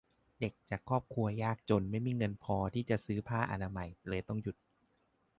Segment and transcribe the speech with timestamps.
[0.39, 4.55] เด็กจากครอบครัวยากจนไม่มีเงินพอที่จะซื้อผ้าอนามัย เลยต้องหยุด